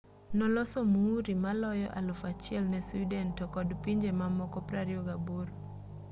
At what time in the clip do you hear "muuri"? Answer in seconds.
0.95-1.31